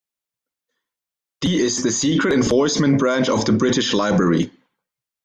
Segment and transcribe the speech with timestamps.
[1.41, 4.49] The is the secret enforcement branch of the British Library.